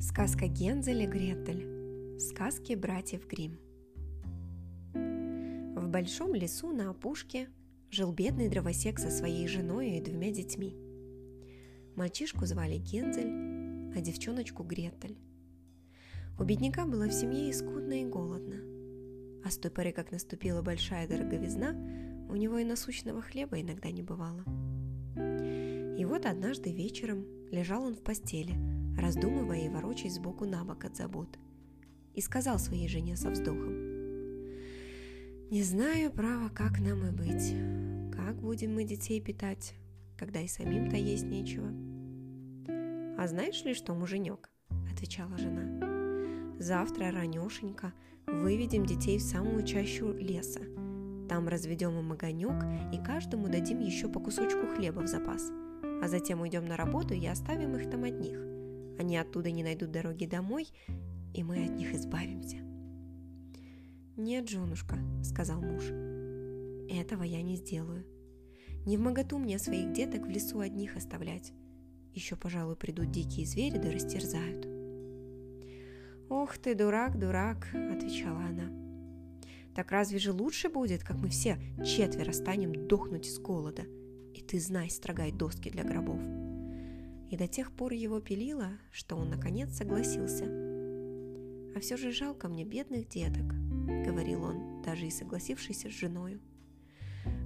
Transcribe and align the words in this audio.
Сказка 0.00 0.46
Гензель 0.46 1.02
и 1.02 1.06
Гретель. 1.06 2.18
Сказки 2.18 2.72
братьев 2.72 3.28
Гримм. 3.28 3.58
В 4.94 5.88
большом 5.88 6.34
лесу 6.34 6.72
на 6.72 6.88
опушке 6.88 7.50
жил 7.90 8.10
бедный 8.10 8.48
дровосек 8.48 8.98
со 8.98 9.10
своей 9.10 9.46
женой 9.46 9.90
и 9.90 10.00
двумя 10.00 10.30
детьми. 10.30 10.74
Мальчишку 11.96 12.46
звали 12.46 12.78
Гензель, 12.78 13.92
а 13.94 14.00
девчоночку 14.00 14.62
Гретель. 14.62 15.18
У 16.38 16.44
бедняка 16.44 16.86
было 16.86 17.06
в 17.06 17.12
семье 17.12 17.50
и 17.50 17.52
скудно, 17.52 18.00
и 18.00 18.06
голодно. 18.06 18.56
А 19.44 19.50
с 19.50 19.58
той 19.58 19.70
поры, 19.70 19.92
как 19.92 20.12
наступила 20.12 20.62
большая 20.62 21.08
дороговизна, 21.08 21.72
у 22.30 22.36
него 22.36 22.56
и 22.56 22.64
насущного 22.64 23.20
хлеба 23.20 23.60
иногда 23.60 23.90
не 23.90 24.02
бывало. 24.02 24.44
И 25.98 26.04
вот 26.06 26.24
однажды 26.24 26.72
вечером 26.72 27.26
лежал 27.50 27.84
он 27.84 27.94
в 27.94 28.00
постели– 28.00 28.54
раздумывая 28.98 29.66
и 29.66 29.68
ворочаясь 29.68 30.14
сбоку 30.14 30.44
на 30.44 30.64
бок 30.64 30.84
от 30.84 30.96
забот, 30.96 31.38
и 32.14 32.20
сказал 32.20 32.58
своей 32.58 32.88
жене 32.88 33.16
со 33.16 33.30
вздохом. 33.30 33.90
«Не 35.50 35.62
знаю, 35.62 36.12
право, 36.12 36.48
как 36.48 36.80
нам 36.80 37.06
и 37.06 37.10
быть. 37.10 37.54
Как 38.14 38.36
будем 38.40 38.74
мы 38.74 38.84
детей 38.84 39.20
питать, 39.20 39.74
когда 40.16 40.40
и 40.40 40.48
самим-то 40.48 40.96
есть 40.96 41.24
нечего?» 41.24 41.68
«А 43.18 43.26
знаешь 43.26 43.64
ли 43.64 43.74
что, 43.74 43.94
муженек?»– 43.94 44.50
отвечала 44.92 45.36
жена. 45.36 46.56
«Завтра 46.58 47.10
ранешенько 47.10 47.92
выведем 48.26 48.86
детей 48.86 49.18
в 49.18 49.22
самую 49.22 49.64
чащу 49.64 50.12
леса. 50.12 50.60
Там 51.28 51.48
разведем 51.48 51.98
им 51.98 52.12
огонек 52.12 52.64
и 52.92 52.98
каждому 52.98 53.48
дадим 53.48 53.80
еще 53.80 54.08
по 54.08 54.20
кусочку 54.20 54.66
хлеба 54.66 55.00
в 55.00 55.06
запас. 55.06 55.50
А 56.02 56.08
затем 56.08 56.40
уйдем 56.40 56.64
на 56.64 56.76
работу 56.76 57.14
и 57.14 57.26
оставим 57.26 57.76
их 57.76 57.90
там 57.90 58.04
одних. 58.04 58.49
Они 59.00 59.16
оттуда 59.16 59.50
не 59.50 59.62
найдут 59.62 59.92
дороги 59.92 60.26
домой, 60.26 60.68
и 61.32 61.42
мы 61.42 61.64
от 61.64 61.70
них 61.70 61.94
избавимся. 61.94 62.58
«Нет, 64.18 64.46
женушка»,— 64.46 64.98
сказал 65.22 65.62
муж,— 65.62 65.84
«этого 66.90 67.22
я 67.22 67.40
не 67.40 67.56
сделаю. 67.56 68.04
Не 68.84 68.98
в 68.98 69.00
моготу 69.00 69.38
мне 69.38 69.58
своих 69.58 69.94
деток 69.94 70.26
в 70.26 70.28
лесу 70.28 70.60
одних 70.60 70.98
оставлять. 70.98 71.54
Еще, 72.12 72.36
пожалуй, 72.36 72.76
придут 72.76 73.10
дикие 73.10 73.46
звери 73.46 73.78
да 73.78 73.90
растерзают». 73.90 74.68
«Ох 76.28 76.58
ты, 76.58 76.74
дурак, 76.74 77.18
дурак»,— 77.18 77.68
отвечала 77.72 78.42
она. 78.42 78.70
«Так 79.74 79.92
разве 79.92 80.18
же 80.18 80.30
лучше 80.30 80.68
будет, 80.68 81.02
как 81.04 81.16
мы 81.16 81.30
все 81.30 81.56
четверо 81.86 82.32
станем 82.32 82.86
дохнуть 82.86 83.24
с 83.24 83.38
голода? 83.38 83.84
И 84.34 84.42
ты 84.42 84.60
знай 84.60 84.90
строгай 84.90 85.32
доски 85.32 85.70
для 85.70 85.84
гробов» 85.84 86.49
и 87.30 87.36
до 87.36 87.46
тех 87.46 87.70
пор 87.72 87.92
его 87.92 88.20
пилило, 88.20 88.72
что 88.90 89.16
он 89.16 89.30
наконец 89.30 89.70
согласился. 89.76 90.44
«А 91.76 91.80
все 91.80 91.96
же 91.96 92.10
жалко 92.10 92.48
мне 92.48 92.64
бедных 92.64 93.08
деток»,— 93.08 93.46
говорил 94.04 94.42
он, 94.42 94.82
даже 94.82 95.06
и 95.06 95.10
согласившийся 95.10 95.88
с 95.88 95.92
женою. 95.92 96.40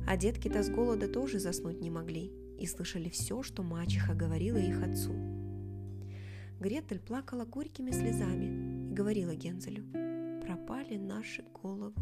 А 0.06 0.16
детки-то 0.16 0.62
с 0.62 0.70
голода 0.70 1.06
тоже 1.06 1.38
заснуть 1.38 1.82
не 1.82 1.90
могли 1.90 2.32
и 2.58 2.66
слышали 2.66 3.10
все, 3.10 3.42
что 3.42 3.62
мачеха 3.62 4.14
говорила 4.14 4.56
их 4.56 4.82
отцу. 4.82 5.12
Гретель 6.60 7.00
плакала 7.00 7.44
горькими 7.44 7.90
слезами 7.90 8.90
и 8.90 8.94
говорила 8.94 9.34
Гензелю, 9.34 9.84
«Пропали 10.40 10.96
наши 10.96 11.44
головы». 11.62 11.92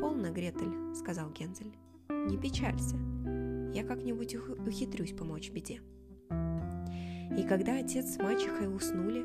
«Полно, 0.00 0.32
Гретель»,— 0.32 0.94
сказал 0.94 1.30
Гензель,— 1.32 1.74
«не 2.08 2.38
печалься, 2.38 2.96
я 3.74 3.84
как-нибудь 3.84 4.34
ухитрюсь 4.34 5.12
помочь 5.12 5.50
беде». 5.50 5.82
И 7.36 7.44
когда 7.44 7.78
отец 7.78 8.14
с 8.14 8.18
мачехой 8.18 8.74
уснули, 8.74 9.24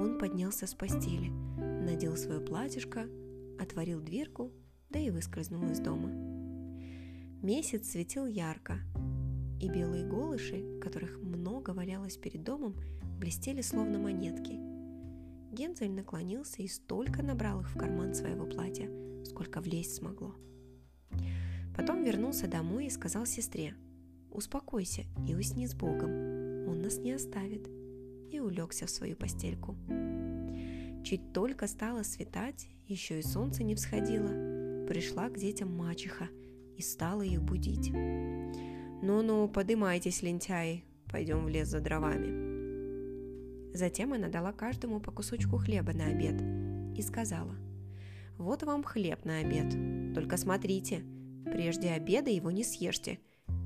он 0.00 0.18
поднялся 0.18 0.66
с 0.66 0.74
постели, 0.74 1.30
надел 1.58 2.16
свое 2.16 2.40
платьишко, 2.40 3.06
отворил 3.60 4.00
дверку, 4.00 4.50
да 4.90 4.98
и 4.98 5.10
выскользнул 5.10 5.70
из 5.70 5.78
дома. 5.78 6.10
Месяц 7.42 7.90
светил 7.90 8.26
ярко, 8.26 8.78
и 9.60 9.68
белые 9.68 10.04
голыши, 10.04 10.78
которых 10.80 11.20
много 11.20 11.70
валялось 11.70 12.16
перед 12.16 12.42
домом, 12.42 12.74
блестели 13.18 13.62
словно 13.62 13.98
монетки. 13.98 14.58
Гензель 15.52 15.92
наклонился 15.92 16.62
и 16.62 16.68
столько 16.68 17.22
набрал 17.22 17.60
их 17.60 17.70
в 17.70 17.78
карман 17.78 18.14
своего 18.14 18.46
платья, 18.46 18.90
сколько 19.24 19.60
влезть 19.60 19.96
смогло. 19.96 20.34
Потом 21.76 22.02
вернулся 22.02 22.48
домой 22.48 22.86
и 22.86 22.90
сказал 22.90 23.26
сестре, 23.26 23.74
«Успокойся 24.30 25.04
и 25.28 25.34
усни 25.34 25.66
с 25.66 25.74
Богом, 25.74 26.23
он 26.66 26.82
нас 26.82 26.98
не 26.98 27.12
оставит, 27.12 27.68
и 28.30 28.40
улегся 28.40 28.86
в 28.86 28.90
свою 28.90 29.16
постельку. 29.16 29.76
Чуть 31.04 31.32
только 31.32 31.66
стало 31.66 32.02
светать, 32.02 32.68
еще 32.86 33.18
и 33.18 33.22
солнце 33.22 33.62
не 33.62 33.74
всходило, 33.74 34.86
пришла 34.86 35.28
к 35.28 35.38
детям 35.38 35.74
мачеха 35.76 36.28
и 36.76 36.82
стала 36.82 37.22
их 37.22 37.42
будить. 37.42 37.90
«Ну-ну, 39.02 39.48
подымайтесь, 39.48 40.22
лентяи, 40.22 40.84
пойдем 41.10 41.44
в 41.44 41.48
лес 41.48 41.68
за 41.68 41.80
дровами». 41.80 43.72
Затем 43.74 44.12
она 44.12 44.28
дала 44.28 44.52
каждому 44.52 45.00
по 45.00 45.10
кусочку 45.10 45.58
хлеба 45.58 45.92
на 45.92 46.06
обед 46.06 46.40
и 46.96 47.02
сказала, 47.02 47.54
«Вот 48.38 48.62
вам 48.62 48.82
хлеб 48.82 49.24
на 49.24 49.38
обед, 49.38 50.14
только 50.14 50.36
смотрите, 50.36 51.02
прежде 51.44 51.90
обеда 51.90 52.30
его 52.30 52.50
не 52.50 52.64
съешьте, 52.64 53.18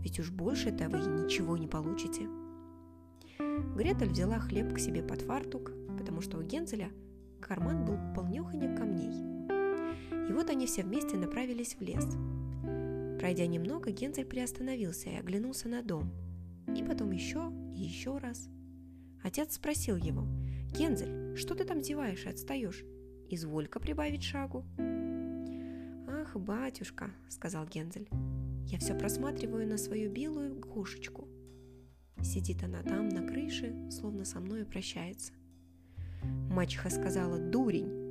ведь 0.03 0.19
уж 0.19 0.31
больше-то 0.31 0.89
вы 0.89 0.99
ничего 0.99 1.57
не 1.57 1.69
получите». 1.69 2.38
Гретель 3.77 4.11
взяла 4.11 4.39
хлеб 4.39 4.75
к 4.75 4.79
себе 4.79 5.03
под 5.03 5.23
фартук, 5.23 5.73
потому 5.99 6.21
что 6.21 6.39
у 6.39 6.43
Гензеля 6.43 6.91
карман 7.41 7.85
был 7.85 7.97
полнеханек 8.15 8.77
камней. 8.77 9.13
И 10.29 10.33
вот 10.33 10.51
они 10.51 10.67
все 10.67 10.83
вместе 10.83 11.17
направились 11.17 11.77
в 11.77 11.81
лес. 11.81 12.07
Пройдя 13.19 13.47
немного, 13.47 13.91
Гензель 13.91 14.27
приостановился 14.27 15.11
и 15.11 15.17
оглянулся 15.17 15.69
на 15.69 15.83
дом. 15.83 16.13
И 16.77 16.83
потом 16.83 17.11
еще 17.13 17.53
и 17.75 17.81
еще 17.81 18.19
раз. 18.19 18.49
Отец 19.23 19.55
спросил 19.55 19.97
его, 19.97 20.27
«Гензель, 20.77 21.37
что 21.37 21.55
ты 21.55 21.65
там 21.65 21.83
зеваешь 21.83 22.25
и 22.25 22.29
отстаешь? 22.29 22.85
Изволь-ка 23.31 23.81
прибавить 23.81 24.23
шагу». 24.23 24.65
«Ах, 26.09 26.37
батюшка»,— 26.37 27.13
сказал 27.29 27.67
Гензель,— 27.67 28.09
«я 28.67 28.79
все 28.79 28.95
просматриваю 28.95 29.67
на 29.67 29.79
свою 29.79 30.11
белую 30.11 30.61
кошечку. 30.61 31.28
Сидит 32.23 32.63
она 32.65 32.83
там, 32.83 33.09
на 33.09 33.27
крыше, 33.27 33.75
словно 33.91 34.25
со 34.25 34.41
мной 34.41 34.65
прощается. 34.65 35.33
Мачеха 36.51 36.91
сказала 36.91 37.39
«Дурень!» 37.39 38.09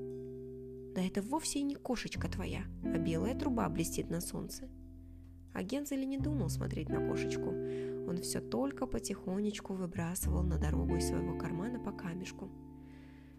Да 0.96 1.04
это 1.04 1.22
вовсе 1.22 1.60
и 1.60 1.64
не 1.64 1.76
кошечка 1.76 2.28
твоя, 2.28 2.64
а 2.84 2.98
белая 2.98 3.38
труба 3.38 3.70
блестит 3.70 4.10
на 4.10 4.20
солнце. 4.20 4.68
А 5.54 5.62
Гензель 5.62 6.08
не 6.08 6.18
думал 6.18 6.50
смотреть 6.50 6.90
на 6.90 7.08
кошечку. 7.08 7.50
Он 7.50 8.18
все 8.22 8.42
только 8.42 8.88
потихонечку 8.88 9.74
выбрасывал 9.74 10.42
на 10.42 10.58
дорогу 10.58 10.96
из 10.96 11.08
своего 11.08 11.38
кармана 11.38 11.80
по 11.80 11.92
камешку. 11.92 12.50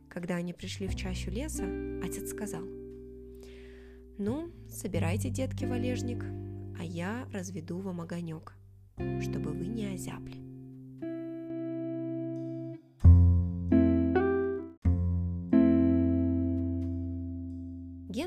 Когда 0.09 0.37
они 0.37 0.53
пришли 0.53 0.87
в 0.87 0.95
чащу 0.95 1.31
леса, 1.31 1.65
отец 2.03 2.31
сказал, 2.31 2.63
«Ну, 4.19 4.51
собирайте, 4.69 5.31
детки, 5.31 5.65
валежник, 5.65 6.25
а 6.79 6.85
я 6.85 7.27
разведу 7.33 7.79
вам 7.79 8.01
огонек, 8.01 8.55
чтобы 9.21 9.53
вы 9.53 9.67
не 9.67 9.87
озябли». 9.87 10.48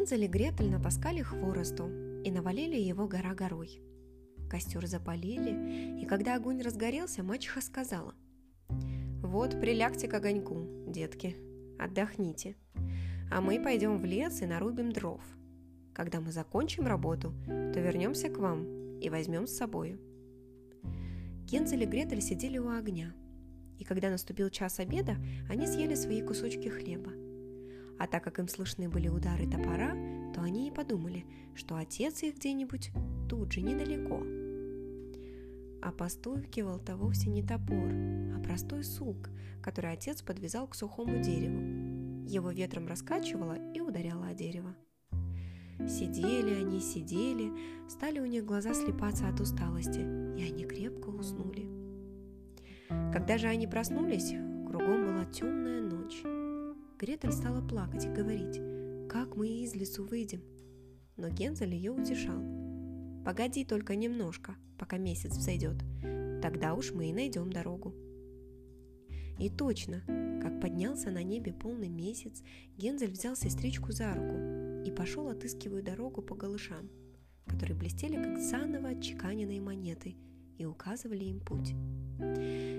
Гензель 0.01 0.23
и 0.23 0.27
Гретель 0.27 0.71
натаскали 0.71 1.21
хворосту 1.21 1.87
и 2.23 2.31
навалили 2.31 2.75
его 2.75 3.07
гора 3.07 3.35
горой. 3.35 3.83
Костер 4.49 4.87
запалили, 4.87 6.01
и 6.01 6.07
когда 6.07 6.35
огонь 6.35 6.63
разгорелся, 6.63 7.21
мачеха 7.21 7.61
сказала, 7.61 8.15
«Вот, 9.21 9.51
прилягте 9.61 10.07
к 10.07 10.13
огоньку, 10.15 10.65
детки, 10.87 11.35
отдохните, 11.77 12.55
а 13.31 13.41
мы 13.41 13.61
пойдем 13.61 13.99
в 13.99 14.05
лес 14.05 14.41
и 14.41 14.47
нарубим 14.47 14.91
дров. 14.91 15.21
Когда 15.93 16.19
мы 16.19 16.31
закончим 16.31 16.87
работу, 16.87 17.35
то 17.45 17.79
вернемся 17.79 18.29
к 18.29 18.39
вам 18.39 18.97
и 18.97 19.07
возьмем 19.11 19.45
с 19.45 19.55
собою». 19.55 19.99
Гензель 21.45 21.83
и 21.83 21.85
Гретель 21.85 22.23
сидели 22.23 22.57
у 22.57 22.71
огня, 22.71 23.13
и 23.77 23.83
когда 23.83 24.09
наступил 24.09 24.49
час 24.49 24.79
обеда, 24.79 25.17
они 25.47 25.67
съели 25.67 25.93
свои 25.93 26.23
кусочки 26.23 26.69
хлеба– 26.69 27.11
а 28.01 28.07
так 28.07 28.23
как 28.23 28.39
им 28.39 28.47
слышны 28.47 28.89
были 28.89 29.09
удары 29.09 29.47
топора, 29.47 29.91
то 30.33 30.41
они 30.41 30.67
и 30.67 30.71
подумали, 30.71 31.23
что 31.53 31.75
отец 31.75 32.23
их 32.23 32.37
где-нибудь 32.37 32.89
тут 33.29 33.51
же 33.51 33.61
недалеко. 33.61 34.23
А 35.83 35.91
постукивал-то 35.91 36.97
вовсе 36.97 37.29
не 37.29 37.43
топор, 37.43 37.91
а 38.35 38.41
простой 38.41 38.83
сук, 38.83 39.29
который 39.61 39.91
отец 39.91 40.23
подвязал 40.23 40.67
к 40.67 40.73
сухому 40.73 41.21
дереву. 41.21 42.27
Его 42.27 42.49
ветром 42.49 42.87
раскачивало 42.87 43.57
и 43.75 43.81
ударяло 43.81 44.25
о 44.25 44.33
дерево. 44.33 44.75
Сидели 45.87 46.55
они, 46.55 46.79
сидели, 46.79 47.51
стали 47.87 48.19
у 48.19 48.25
них 48.25 48.45
глаза 48.45 48.73
слепаться 48.73 49.27
от 49.27 49.39
усталости, 49.39 49.99
и 50.39 50.43
они 50.43 50.65
крепко 50.65 51.09
уснули. 51.09 51.69
Когда 53.13 53.37
же 53.37 53.45
они 53.45 53.67
проснулись, 53.67 54.31
кругом 54.67 55.05
было 55.05 55.25
темная 55.25 55.81
ночь. 55.81 56.23
Гретель 57.01 57.31
стала 57.31 57.67
плакать 57.67 58.05
и 58.05 58.09
говорить, 58.09 58.61
как 59.09 59.35
мы 59.35 59.47
из 59.47 59.73
лесу 59.73 60.05
выйдем. 60.05 60.43
Но 61.17 61.29
Гензель 61.29 61.73
ее 61.73 61.91
утешал. 61.91 62.39
Погоди 63.25 63.65
только 63.65 63.95
немножко, 63.95 64.55
пока 64.77 64.99
месяц 64.99 65.35
взойдет. 65.35 65.77
Тогда 66.43 66.75
уж 66.75 66.91
мы 66.91 67.09
и 67.09 67.13
найдем 67.13 67.51
дорогу. 67.51 67.95
И 69.39 69.49
точно, 69.49 70.03
как 70.43 70.61
поднялся 70.61 71.09
на 71.09 71.23
небе 71.23 71.53
полный 71.53 71.89
месяц, 71.89 72.43
Гензель 72.77 73.13
взял 73.13 73.35
сестричку 73.35 73.91
за 73.91 74.13
руку 74.13 74.87
и 74.87 74.95
пошел 74.95 75.27
отыскивая 75.27 75.81
дорогу 75.81 76.21
по 76.21 76.35
голышам, 76.35 76.87
которые 77.47 77.75
блестели 77.75 78.21
как 78.21 78.37
заново 78.37 78.89
отчеканенные 78.89 79.59
монеты 79.59 80.17
и 80.59 80.65
указывали 80.65 81.23
им 81.23 81.39
путь. 81.39 81.73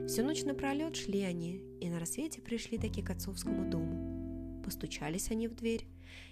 Всю 0.06 0.22
ночь 0.22 0.44
напролет 0.44 0.94
шли 0.94 1.22
они, 1.22 1.60
и 1.80 1.90
на 1.90 1.98
рассвете 1.98 2.40
пришли 2.40 2.78
таки 2.78 3.02
к 3.02 3.10
отцовскому 3.10 3.68
дому. 3.68 4.11
Постучались 4.72 5.30
они 5.30 5.48
в 5.48 5.54
дверь, 5.54 5.86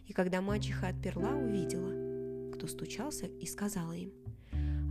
и 0.06 0.14
когда 0.14 0.40
мачеха 0.40 0.88
отперла, 0.88 1.36
увидела, 1.36 2.54
кто 2.54 2.66
стучался, 2.66 3.26
и 3.26 3.44
сказала 3.44 3.92
им, 3.92 4.12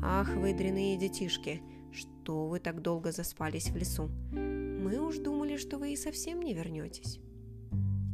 «Ах, 0.03 0.35
вы 0.35 0.53
детишки, 0.53 1.59
что 1.91 2.47
вы 2.47 2.59
так 2.59 2.83
долго 2.83 3.11
заспались 3.11 3.71
в 3.71 3.75
лесу? 3.75 4.07
Мы 4.31 4.99
уж 4.99 5.17
думали, 5.17 5.57
что 5.57 5.79
вы 5.79 5.93
и 5.93 5.97
совсем 5.97 6.43
не 6.43 6.53
вернетесь». 6.53 7.19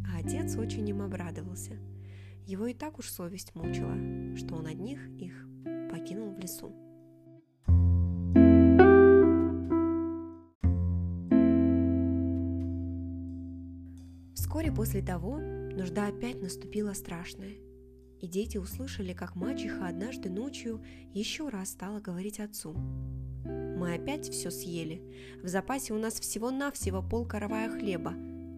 А 0.07 0.19
отец 0.19 0.55
очень 0.55 0.87
им 0.87 1.01
обрадовался. 1.01 1.73
Его 2.45 2.67
и 2.67 2.73
так 2.73 2.97
уж 2.97 3.09
совесть 3.09 3.53
мучила, 3.55 4.37
что 4.37 4.55
он 4.55 4.67
одних 4.67 5.05
их 5.19 5.33
покинул 5.91 6.33
в 6.33 6.39
лесу. 6.39 6.73
После 14.75 15.01
того 15.01 15.37
нужда 15.37 16.07
опять 16.07 16.41
наступила 16.41 16.93
страшная, 16.93 17.55
и 18.19 18.27
дети 18.27 18.57
услышали, 18.57 19.13
как 19.13 19.35
мачеха 19.35 19.87
однажды 19.87 20.29
ночью 20.29 20.83
еще 21.13 21.49
раз 21.49 21.71
стала 21.71 21.99
говорить 21.99 22.39
отцу– 22.39 22.75
мы 23.75 23.93
опять 23.93 24.29
все 24.29 24.49
съели. 24.49 25.01
В 25.43 25.47
запасе 25.47 25.93
у 25.93 25.97
нас 25.97 26.19
всего-навсего 26.19 27.03
пол 27.03 27.25
каравая 27.25 27.69
хлеба, 27.69 28.13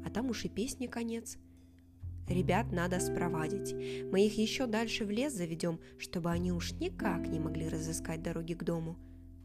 а 0.05 0.09
там 0.09 0.29
уж 0.29 0.45
и 0.45 0.49
песни 0.49 0.87
конец. 0.87 1.37
Ребят 2.29 2.71
надо 2.71 2.99
спровадить. 2.99 3.73
Мы 4.11 4.25
их 4.25 4.37
еще 4.37 4.67
дальше 4.67 5.05
в 5.05 5.11
лес 5.11 5.33
заведем, 5.33 5.79
чтобы 5.97 6.29
они 6.29 6.51
уж 6.51 6.73
никак 6.73 7.27
не 7.27 7.39
могли 7.39 7.67
разыскать 7.67 8.21
дороги 8.21 8.53
к 8.53 8.63
дому, 8.63 8.97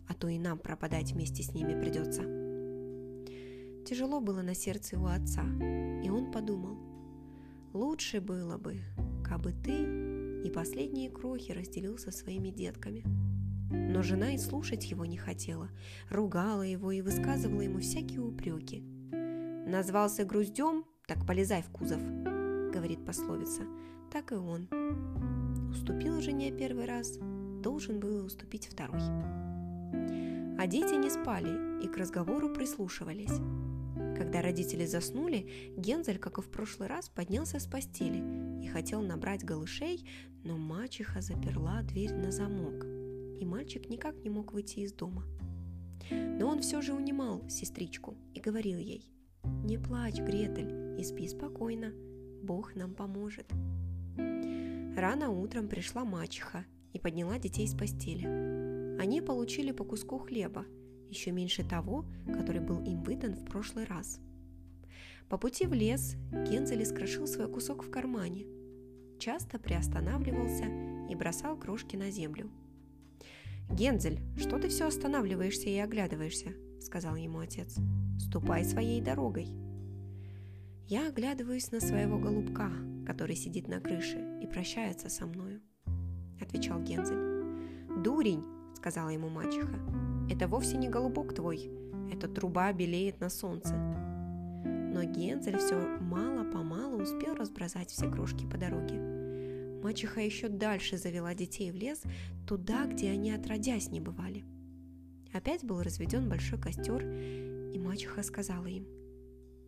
а 0.08 0.14
то 0.14 0.28
и 0.28 0.38
нам 0.38 0.58
пропадать 0.58 1.12
вместе 1.12 1.42
с 1.42 1.54
ними 1.54 1.80
придется. 1.80 2.41
Тяжело 3.92 4.22
было 4.22 4.40
на 4.40 4.54
сердце 4.54 4.98
у 4.98 5.04
отца, 5.04 5.42
и 6.02 6.08
он 6.08 6.32
подумал, 6.32 6.78
лучше 7.74 8.22
было 8.22 8.56
бы, 8.56 8.80
кабы 9.22 9.52
ты 9.52 10.46
и 10.46 10.50
последние 10.50 11.10
крохи 11.10 11.52
разделил 11.52 11.98
со 11.98 12.10
своими 12.10 12.48
детками. 12.48 13.04
Но 13.70 14.00
жена 14.00 14.32
и 14.32 14.38
слушать 14.38 14.90
его 14.90 15.04
не 15.04 15.18
хотела, 15.18 15.68
ругала 16.08 16.62
его 16.62 16.90
и 16.90 17.02
высказывала 17.02 17.60
ему 17.60 17.80
всякие 17.80 18.22
упреки. 18.22 18.82
«Назвался 19.66 20.24
груздем, 20.24 20.86
так 21.06 21.26
полезай 21.26 21.60
в 21.60 21.68
кузов»,— 21.68 22.00
говорит 22.72 23.04
пословица. 23.04 23.64
Так 24.10 24.32
и 24.32 24.36
он. 24.36 24.68
Уступил 25.70 26.18
жене 26.22 26.50
первый 26.50 26.86
раз, 26.86 27.18
должен 27.62 28.00
был 28.00 28.24
уступить 28.24 28.68
второй. 28.68 29.02
А 30.58 30.66
дети 30.66 30.94
не 30.94 31.10
спали 31.10 31.84
и 31.84 31.88
к 31.88 31.98
разговору 31.98 32.48
прислушивались. 32.54 33.38
Когда 34.16 34.42
родители 34.42 34.86
заснули, 34.86 35.72
Гензель, 35.76 36.18
как 36.18 36.38
и 36.38 36.42
в 36.42 36.48
прошлый 36.50 36.88
раз, 36.88 37.08
поднялся 37.08 37.58
с 37.58 37.66
постели 37.66 38.22
и 38.62 38.68
хотел 38.68 39.02
набрать 39.02 39.44
голышей, 39.44 40.06
но 40.44 40.56
мачеха 40.56 41.20
заперла 41.20 41.82
дверь 41.82 42.12
на 42.12 42.30
замок– 42.30 42.86
и 43.42 43.44
мальчик 43.44 43.88
никак 43.90 44.14
не 44.22 44.30
мог 44.30 44.52
выйти 44.52 44.80
из 44.80 44.92
дома. 44.92 45.24
Но 46.10 46.46
он 46.46 46.60
все 46.60 46.80
же 46.80 46.94
унимал 46.94 47.42
сестричку 47.48 48.16
и 48.34 48.40
говорил 48.40 48.78
ей, 48.78 49.10
«Не 49.64 49.78
плачь, 49.78 50.20
Гретель, 50.20 51.00
и 51.00 51.02
спи 51.02 51.26
спокойно, 51.26 51.92
Бог 52.42 52.76
нам 52.76 52.94
поможет». 52.94 53.50
Рано 54.96 55.30
утром 55.30 55.68
пришла 55.68 56.04
мачеха 56.04 56.64
и 56.92 57.00
подняла 57.00 57.40
детей 57.40 57.66
с 57.66 57.74
постели. 57.74 58.26
Они 59.00 59.20
получили 59.20 59.72
по 59.72 59.84
куску 59.84 60.18
хлеба, 60.18 60.64
еще 61.12 61.30
меньше 61.30 61.62
того, 61.62 62.04
который 62.26 62.60
был 62.60 62.82
им 62.84 63.02
выдан 63.02 63.34
в 63.34 63.44
прошлый 63.44 63.84
раз. 63.84 64.20
По 65.28 65.38
пути 65.38 65.66
в 65.66 65.72
лес 65.72 66.16
Гензель 66.30 66.82
искрошил 66.82 67.26
свой 67.26 67.48
кусок 67.48 67.84
в 67.84 67.90
кармане, 67.90 68.46
часто 69.18 69.58
приостанавливался 69.58 70.64
и 71.10 71.14
бросал 71.14 71.56
крошки 71.56 71.96
на 71.96 72.10
землю– 72.10 72.50
«Гензель, 73.72 74.20
что 74.36 74.58
ты 74.58 74.68
все 74.68 74.86
останавливаешься 74.86 75.70
и 75.70 75.78
оглядываешься?»– 75.78 76.52
сказал 76.80 77.16
ему 77.16 77.38
отец. 77.38 77.78
«Ступай 78.18 78.64
своей 78.64 79.00
дорогой». 79.00 79.48
«Я 80.86 81.08
оглядываюсь 81.08 81.70
на 81.70 81.80
своего 81.80 82.18
голубка, 82.18 82.70
который 83.06 83.34
сидит 83.34 83.68
на 83.68 83.80
крыше 83.80 84.40
и 84.42 84.46
прощается 84.46 85.08
со 85.08 85.26
мною»,– 85.26 85.62
отвечал 86.40 86.82
Гензель. 86.82 88.02
«Дурень!»– 88.02 88.44
сказала 88.74 89.08
ему 89.08 89.30
мачеха. 89.30 89.78
«Это 90.32 90.48
вовсе 90.48 90.78
не 90.78 90.88
голубок 90.88 91.34
твой, 91.34 91.70
эта 92.10 92.26
труба 92.26 92.72
белеет 92.72 93.20
на 93.20 93.28
солнце». 93.28 93.74
Но 93.74 95.04
Гензель 95.04 95.58
все 95.58 95.74
мало-помалу 96.00 97.02
успел 97.02 97.34
разбросать 97.34 97.90
все 97.90 98.10
крошки 98.10 98.46
по 98.46 98.56
дороге. 98.56 98.98
Мачеха 99.82 100.22
еще 100.22 100.48
дальше 100.48 100.96
завела 100.96 101.34
детей 101.34 101.70
в 101.70 101.74
лес, 101.74 102.02
туда, 102.48 102.86
где 102.86 103.10
они 103.10 103.30
отродясь 103.30 103.90
не 103.90 104.00
бывали. 104.00 104.42
Опять 105.34 105.64
был 105.64 105.82
разведен 105.82 106.30
большой 106.30 106.58
костер, 106.58 107.04
и 107.04 107.78
мачеха 107.78 108.22
сказала 108.22 108.66
им, 108.66 108.86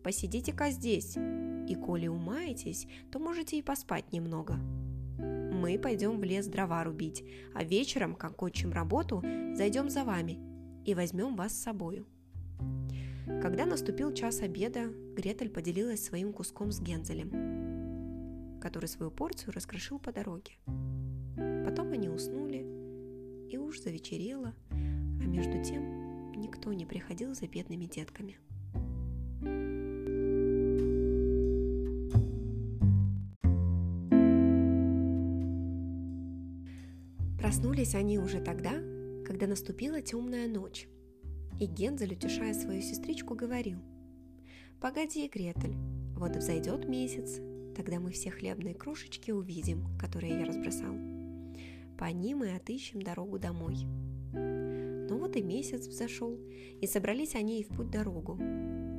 «Посидите-ка 0.03 0.71
здесь, 0.71 1.15
и 1.15 1.75
коли 1.75 2.07
умаетесь, 2.07 2.87
то 3.11 3.19
можете 3.19 3.59
и 3.59 3.61
поспать 3.61 4.11
немного. 4.11 4.55
Мы 5.15 5.77
пойдем 5.77 6.19
в 6.19 6.23
лес 6.23 6.47
дрова 6.47 6.83
рубить, 6.83 7.23
а 7.53 7.63
вечером, 7.63 8.15
как 8.15 8.35
кончим 8.35 8.71
работу, 8.71 9.23
зайдем 9.53 9.91
за 9.91 10.03
вами 10.03 10.54
и 10.85 10.93
возьмем 10.93 11.35
вас 11.35 11.53
с 11.53 11.63
собою». 11.63 12.05
Когда 13.41 13.65
наступил 13.65 14.13
час 14.13 14.41
обеда, 14.41 14.91
Гретель 15.15 15.49
поделилась 15.49 16.03
своим 16.03 16.31
куском 16.31 16.71
с 16.71 16.79
Гензелем– 16.79 17.31
который 18.65 18.87
свою 18.87 19.11
порцию 19.11 19.53
раскрошил 19.53 19.99
по 19.99 20.11
дороге. 20.11 20.53
Потом 21.65 21.91
они 21.91 22.09
уснули, 22.09 22.65
и 23.47 23.57
уж 23.57 23.79
завечерело, 23.79 24.55
а 24.71 25.27
между 25.27 25.63
тем 25.63 26.31
никто 26.31 26.73
не 26.73 26.83
приходил 26.83 27.35
за 27.35 27.47
бедными 27.47 27.85
детками. 27.85 28.39
Проснулись 37.37 37.93
они 37.93 38.17
уже 38.17 38.41
тогда, 38.41 38.71
когда 39.25 39.47
наступила 39.47 40.01
темная 40.01 40.47
ночь, 40.47 40.87
и 41.59 41.65
Гензель, 41.65 42.13
утешая 42.13 42.53
свою 42.53 42.81
сестричку, 42.81 43.35
говорил, 43.35 43.79
«Погоди, 44.79 45.27
Гретель, 45.27 45.75
вот 46.15 46.35
взойдет 46.35 46.87
месяц, 46.87 47.39
Тогда 47.75 47.99
мы 47.99 48.11
все 48.11 48.31
хлебные 48.31 48.73
крошечки 48.73 49.31
увидим, 49.31 49.85
которые 49.99 50.39
я 50.39 50.45
разбросал. 50.45 50.95
По 51.97 52.05
ним 52.05 52.43
и 52.43 52.49
отыщем 52.49 53.01
дорогу 53.01 53.37
домой. 53.37 53.75
Ну 54.33 55.17
вот 55.17 55.35
и 55.35 55.41
месяц 55.41 55.87
взошел, 55.87 56.39
и 56.81 56.87
собрались 56.87 57.35
они 57.35 57.59
и 57.59 57.63
в 57.63 57.67
путь 57.67 57.91
дорогу. 57.91 58.37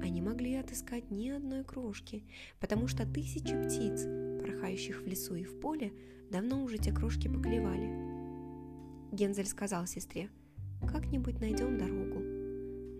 Они 0.02 0.20
могли 0.20 0.54
отыскать 0.56 1.10
ни 1.10 1.30
одной 1.30 1.64
крошки, 1.64 2.24
потому 2.60 2.86
что 2.86 3.06
тысячи 3.06 3.54
птиц, 3.64 4.04
порхающих 4.42 5.00
в 5.00 5.06
лесу 5.06 5.34
и 5.34 5.44
в 5.44 5.58
поле, 5.58 5.92
давно 6.30 6.62
уже 6.62 6.76
те 6.76 6.92
крошки 6.92 7.28
поклевали. 7.28 8.05
Гензель 9.16 9.46
сказал 9.46 9.86
сестре, 9.86 10.28
как-нибудь 10.86 11.40
найдем 11.40 11.78
дорогу. 11.78 12.20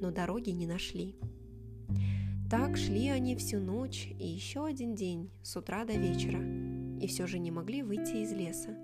Но 0.01 0.11
дороги 0.11 0.49
не 0.49 0.67
нашли. 0.67 1.15
Так 2.51 2.79
шли 2.79 3.09
они 3.09 3.37
всю 3.37 3.61
ночь 3.61 4.09
и 4.19 4.27
еще 4.27 4.65
один 4.65 4.95
день, 4.95 5.31
с 5.43 5.57
утра 5.57 5.85
до 5.85 5.93
вечера, 5.93 6.41
и 7.01 7.07
все 7.07 7.27
же 7.27 7.39
не 7.39 7.51
могли 7.51 7.83
выйти 7.83 8.23
из 8.23 8.33
леса. 8.33 8.75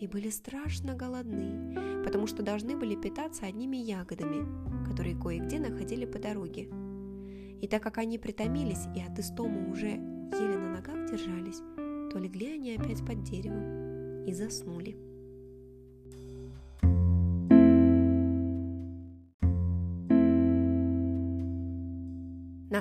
И 0.00 0.08
были 0.08 0.28
страшно 0.28 0.94
голодны, 0.94 2.02
потому 2.04 2.26
что 2.26 2.42
должны 2.42 2.76
были 2.76 2.96
питаться 2.96 3.46
одними 3.46 3.76
ягодами, 3.76 4.88
которые 4.88 5.16
кое-где 5.16 5.60
находили 5.60 6.04
по 6.04 6.18
дороге. 6.18 6.68
И 7.60 7.68
так 7.68 7.80
как 7.80 7.98
они 7.98 8.18
притомились 8.18 8.86
и 8.96 9.00
от 9.00 9.16
истома 9.20 9.70
уже 9.70 9.86
еле 9.86 10.58
на 10.58 10.72
ногах 10.74 11.08
держались, 11.08 11.60
то 12.10 12.18
легли 12.18 12.54
они 12.54 12.74
опять 12.74 13.06
под 13.06 13.22
деревом 13.22 14.24
и 14.24 14.32
заснули. 14.32 15.11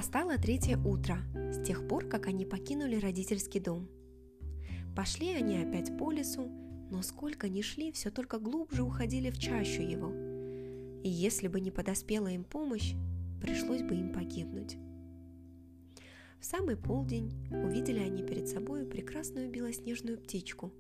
Настало 0.01 0.39
третье 0.39 0.79
утро, 0.79 1.20
с 1.36 1.63
тех 1.63 1.88
пор, 1.88 2.08
как 2.08 2.25
они 2.25 2.43
покинули 2.43 2.96
родительский 2.96 3.60
дом. 3.60 3.88
Пошли 4.96 5.29
они 5.29 5.60
опять 5.60 5.96
по 5.96 6.12
лесу, 6.12 6.50
но 6.89 7.03
сколько 7.03 7.48
ни 7.50 7.62
шли, 7.62 7.91
все 7.91 8.10
только 8.10 8.39
глубже 8.39 8.81
уходили 8.81 9.29
в 9.29 9.38
чащу 9.38 9.84
его. 9.84 10.12
И 11.03 11.08
если 11.08 11.48
бы 11.48 11.62
не 11.62 11.70
подоспела 11.70 12.29
им 12.29 12.43
помощь, 12.43 12.96
пришлось 13.43 13.84
бы 13.84 13.93
им 13.93 14.12
погибнуть. 14.12 14.75
В 16.39 16.46
самый 16.46 16.77
полдень 16.77 17.31
увидели 17.51 18.00
они 18.00 18.24
перед 18.24 18.48
собой 18.48 18.88
прекрасную 18.88 19.51
белоснежную 19.51 20.17
птичку. 20.17 20.74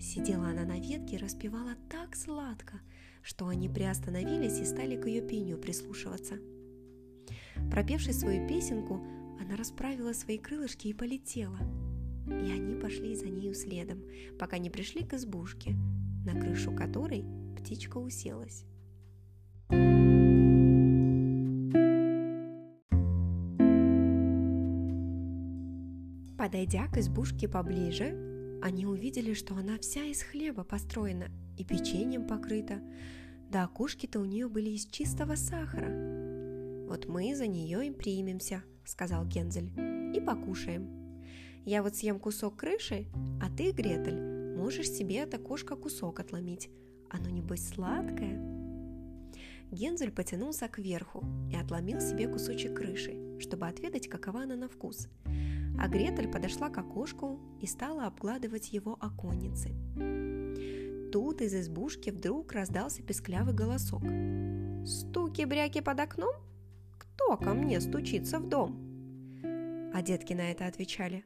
Сидела 0.00 0.46
она 0.46 0.64
на 0.64 0.78
ветке 0.78 1.16
и 1.16 1.18
распевала 1.18 1.74
так 1.90 2.14
сладко, 2.14 2.80
что 3.24 3.48
они 3.48 3.68
приостановились 3.68 4.60
и 4.60 4.64
стали 4.64 4.94
к 4.94 5.08
ее 5.08 5.20
пению 5.20 5.58
прислушиваться. 5.58 6.38
Пропевши 7.70 8.12
свою 8.12 8.46
песенку, 8.48 9.02
она 9.40 9.56
расправила 9.56 10.12
свои 10.12 10.38
крылышки 10.38 10.88
и 10.88 10.94
полетела. 10.94 11.58
И 12.26 12.50
они 12.50 12.74
пошли 12.74 13.14
за 13.14 13.26
нею 13.26 13.54
следом, 13.54 14.02
пока 14.38 14.58
не 14.58 14.70
пришли 14.70 15.04
к 15.04 15.14
избушке, 15.14 15.74
на 16.24 16.38
крышу 16.40 16.72
которой 16.72 17.24
птичка 17.56 17.98
уселась. 17.98 18.64
Подойдя 26.38 26.88
к 26.88 26.98
избушке 26.98 27.48
поближе, 27.48 28.58
они 28.62 28.84
увидели, 28.84 29.32
что 29.32 29.54
она 29.54 29.78
вся 29.78 30.04
из 30.04 30.22
хлеба 30.22 30.64
построена 30.64 31.26
и 31.56 31.64
печеньем 31.64 32.26
покрыта, 32.26 32.80
да 33.50 33.64
окушки-то 33.64 34.20
у 34.20 34.24
нее 34.24 34.48
были 34.48 34.70
из 34.70 34.86
чистого 34.86 35.34
сахара. 35.34 36.11
«Вот 36.92 37.06
мы 37.06 37.34
за 37.34 37.46
нее 37.46 37.86
и 37.86 37.90
примемся»,— 37.90 38.62
сказал 38.84 39.24
Гензель,— 39.24 39.72
«и 40.14 40.20
покушаем. 40.20 40.90
Я 41.64 41.82
вот 41.82 41.96
съем 41.96 42.20
кусок 42.20 42.56
крыши, 42.56 43.06
а 43.40 43.48
ты, 43.48 43.72
Гретель, 43.72 44.20
можешь 44.58 44.90
себе 44.90 45.22
от 45.22 45.32
окошка 45.32 45.74
кусок 45.74 46.20
отломить. 46.20 46.68
Оно, 47.08 47.30
небось, 47.30 47.66
сладкое». 47.66 48.38
Гензель 49.70 50.12
потянулся 50.12 50.68
кверху 50.68 51.24
и 51.50 51.56
отломил 51.56 51.98
себе 52.02 52.28
кусочек 52.28 52.76
крыши, 52.76 53.38
чтобы 53.40 53.68
отведать, 53.68 54.08
какова 54.08 54.42
она 54.42 54.56
на 54.56 54.68
вкус— 54.68 55.08
а 55.78 55.88
Гретель 55.88 56.28
подошла 56.28 56.68
к 56.68 56.76
окошку 56.76 57.40
и 57.58 57.66
стала 57.66 58.06
обгладывать 58.06 58.72
его 58.72 58.98
оконницы. 59.00 59.70
Тут 61.10 61.40
из 61.40 61.54
избушки 61.54 62.10
вдруг 62.10 62.52
раздался 62.52 63.02
песклявый 63.02 63.54
голосок. 63.54 64.02
«Стуки-бряки 64.84 65.80
под 65.80 65.98
окном? 65.98 66.34
Кто 67.02 67.36
ко 67.36 67.54
мне 67.54 67.80
стучится 67.80 68.38
в 68.38 68.48
дом?» 68.48 69.90
А 69.92 70.02
детки 70.02 70.32
на 70.32 70.50
это 70.50 70.66
отвечали. 70.66 71.24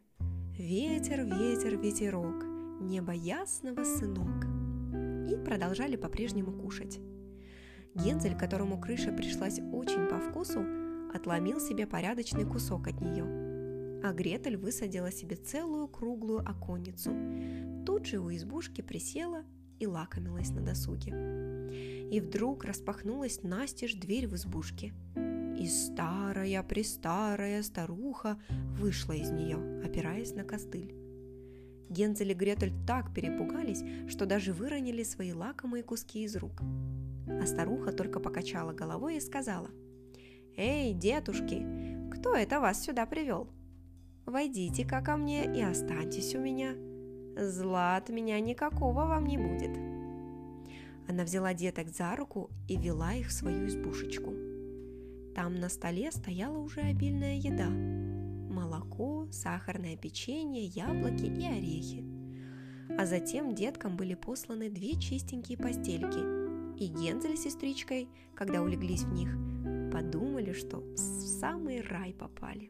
«Ветер, 0.56 1.24
ветер, 1.24 1.76
ветерок, 1.76 2.44
небо 2.80 3.12
ясного, 3.12 3.84
сынок». 3.84 4.46
И 5.30 5.36
продолжали 5.44 5.96
по-прежнему 5.96 6.52
кушать. 6.52 6.98
Гензель, 7.94 8.36
которому 8.36 8.80
крыша 8.80 9.12
пришлась 9.12 9.60
очень 9.72 10.08
по 10.08 10.18
вкусу, 10.18 10.64
отломил 11.14 11.60
себе 11.60 11.86
порядочный 11.86 12.44
кусок 12.44 12.88
от 12.88 13.00
нее– 13.00 13.24
а 14.06 14.12
Гретель 14.12 14.56
высадила 14.56 15.10
себе 15.10 15.34
целую 15.36 15.88
круглую 15.88 16.40
оконницу. 16.40 17.10
Тут 17.84 18.06
же 18.06 18.18
у 18.18 18.32
избушки 18.32 18.80
присела 18.80 19.42
и 19.80 19.86
лакомилась 19.86 20.50
на 20.50 20.60
досуге. 20.60 21.12
И 22.12 22.20
вдруг 22.20 22.64
распахнулась 22.64 23.42
настежь 23.42 23.94
дверь 23.94 24.28
в 24.28 24.34
избушке. 24.36 24.92
И 25.58 25.66
старая-престарая 25.66 27.62
старуха 27.62 28.38
вышла 28.78 29.12
из 29.12 29.30
нее, 29.30 29.56
опираясь 29.84 30.34
на 30.34 30.44
костыль. 30.44 30.94
Гензель 31.88 32.32
и 32.32 32.34
Гретель 32.34 32.72
так 32.86 33.14
перепугались, 33.14 33.82
что 34.08 34.26
даже 34.26 34.52
выронили 34.52 35.02
свои 35.02 35.32
лакомые 35.32 35.82
куски 35.82 36.24
из 36.24 36.36
рук. 36.36 36.60
А 37.28 37.46
старуха 37.46 37.92
только 37.92 38.20
покачала 38.20 38.72
головой 38.72 39.16
и 39.16 39.20
сказала, 39.20 39.70
«Эй, 40.56 40.92
дедушки, 40.94 41.64
кто 42.12 42.34
это 42.34 42.60
вас 42.60 42.82
сюда 42.82 43.06
привел?» 43.06 43.48
Войдите-ка 44.26 45.02
ко 45.02 45.16
мне 45.16 45.44
и 45.44 45.62
останьтесь 45.62 46.34
у 46.34 46.40
меня. 46.40 46.74
Зла 47.38 47.96
от 47.96 48.08
меня 48.08 48.40
никакого 48.40 49.06
вам 49.06 49.24
не 49.26 49.38
будет». 49.38 49.70
Она 51.08 51.22
взяла 51.22 51.54
деток 51.54 51.88
за 51.88 52.16
руку 52.16 52.50
и 52.66 52.76
вела 52.76 53.14
их 53.14 53.28
в 53.28 53.32
свою 53.32 53.68
избушечку. 53.68 54.45
Там 55.36 55.60
на 55.60 55.68
столе 55.68 56.10
стояла 56.12 56.56
уже 56.56 56.80
обильная 56.80 57.36
еда. 57.36 57.68
Молоко, 57.68 59.28
сахарное 59.30 59.94
печенье, 59.94 60.64
яблоки 60.64 61.26
и 61.26 61.44
орехи. 61.44 62.02
А 62.98 63.04
затем 63.04 63.54
деткам 63.54 63.98
были 63.98 64.14
посланы 64.14 64.70
две 64.70 64.94
чистенькие 64.94 65.58
постельки. 65.58 66.80
И 66.82 66.86
Гензель 66.86 67.36
с 67.36 67.42
сестричкой, 67.42 68.08
когда 68.34 68.62
улеглись 68.62 69.02
в 69.02 69.12
них, 69.12 69.28
подумали, 69.92 70.54
что 70.54 70.78
в 70.78 70.96
самый 70.96 71.82
рай 71.82 72.14
попали. 72.14 72.66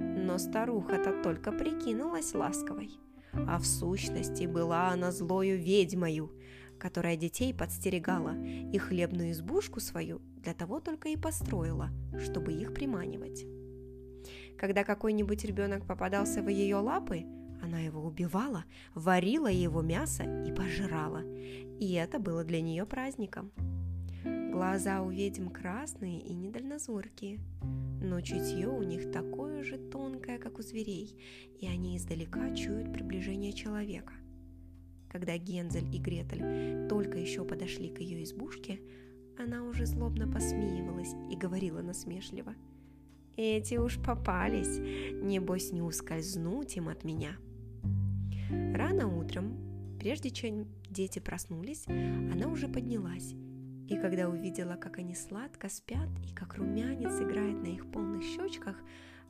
Но 0.00 0.38
старуха-то 0.38 1.20
только 1.20 1.50
прикинулась 1.50 2.32
ласковой. 2.32 2.92
А 3.32 3.58
в 3.58 3.66
сущности 3.66 4.44
была 4.44 4.90
она 4.90 5.10
злою 5.10 5.58
ведьмою, 5.58 6.30
которая 6.78 7.16
детей 7.16 7.54
подстерегала 7.54 8.36
и 8.36 8.78
хлебную 8.78 9.32
избушку 9.32 9.80
свою 9.80 10.20
для 10.36 10.54
того 10.54 10.80
только 10.80 11.08
и 11.08 11.16
построила, 11.16 11.90
чтобы 12.22 12.52
их 12.52 12.74
приманивать. 12.74 13.44
Когда 14.58 14.84
какой-нибудь 14.84 15.44
ребенок 15.44 15.86
попадался 15.86 16.42
в 16.42 16.48
ее 16.48 16.76
лапы, 16.76 17.24
она 17.62 17.80
его 17.80 18.02
убивала, 18.02 18.64
варила 18.94 19.50
его 19.50 19.82
мясо 19.82 20.22
и 20.46 20.52
пожирала. 20.52 21.22
И 21.80 21.92
это 21.92 22.18
было 22.18 22.44
для 22.44 22.60
нее 22.60 22.86
праздником. 22.86 23.50
Глаза 24.24 25.02
у 25.02 25.10
ведьм 25.10 25.48
красные 25.48 26.20
и 26.20 26.32
недальнозоркие 26.32 27.40
но 28.06 28.20
чутье 28.20 28.68
у 28.68 28.82
них 28.82 29.10
такое 29.10 29.62
же 29.62 29.78
тонкое, 29.78 30.38
как 30.38 30.58
у 30.58 30.62
зверей, 30.62 31.16
и 31.58 31.66
они 31.66 31.96
издалека 31.96 32.54
чуют 32.54 32.92
приближение 32.92 33.52
человека. 33.52 34.12
Когда 35.16 35.38
Гензель 35.38 35.88
и 35.94 35.98
Гретель 35.98 36.88
только 36.90 37.16
еще 37.16 37.42
подошли 37.46 37.88
к 37.88 38.00
ее 38.00 38.22
избушке, 38.22 38.82
она 39.38 39.64
уже 39.64 39.86
злобно 39.86 40.30
посмеивалась 40.30 41.14
и 41.32 41.36
говорила 41.36 41.80
насмешливо. 41.80 42.54
«Эти 43.38 43.76
уж 43.76 43.98
попались, 43.98 44.76
небось 45.14 45.72
не 45.72 45.80
ускользнуть 45.80 46.76
им 46.76 46.90
от 46.90 47.02
меня». 47.02 47.38
Рано 48.74 49.08
утром, 49.08 49.96
прежде 49.98 50.28
чем 50.28 50.66
дети 50.90 51.18
проснулись, 51.18 51.86
она 51.86 52.48
уже 52.48 52.68
поднялась 52.68 53.32
и 53.88 53.96
когда 53.96 54.28
увидела, 54.28 54.74
как 54.74 54.98
они 54.98 55.14
сладко 55.14 55.70
спят 55.70 56.10
и 56.28 56.34
как 56.34 56.56
румянец 56.56 57.22
играет 57.22 57.62
на 57.62 57.68
их 57.68 57.90
полных 57.90 58.22
щечках, 58.22 58.76